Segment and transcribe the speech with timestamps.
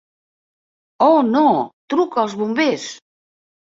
[1.09, 1.45] Oh no!
[1.97, 2.93] Truca als bombers!